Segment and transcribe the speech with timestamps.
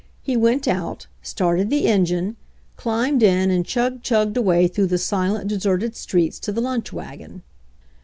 [0.23, 2.35] He went out, started the engine,
[2.75, 7.43] climbed in and chug chugged away through the silent, deserted streets to the lunch wagon.